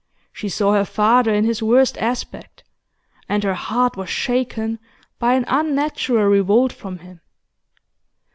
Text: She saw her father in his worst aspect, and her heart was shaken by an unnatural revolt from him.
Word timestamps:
She 0.31 0.49
saw 0.49 0.73
her 0.73 0.83
father 0.83 1.31
in 1.31 1.43
his 1.43 1.61
worst 1.61 1.95
aspect, 1.99 2.63
and 3.29 3.43
her 3.43 3.53
heart 3.53 3.95
was 3.95 4.09
shaken 4.09 4.79
by 5.19 5.35
an 5.35 5.45
unnatural 5.47 6.25
revolt 6.25 6.73
from 6.73 6.97
him. 6.97 7.21